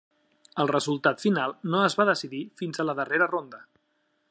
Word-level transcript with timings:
El 0.61 0.69
resultat 0.71 1.21
final 1.25 1.53
no 1.75 1.83
es 1.89 1.97
va 2.01 2.07
decidir 2.11 2.41
fins 2.63 2.81
a 2.85 2.89
la 2.91 2.99
darrera 3.01 3.31
ronda. 3.35 3.63